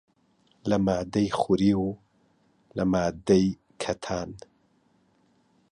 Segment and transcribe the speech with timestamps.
[0.69, 1.89] لە ماددەی خوری و
[2.77, 3.45] لە ماددەی
[3.81, 4.29] کەتان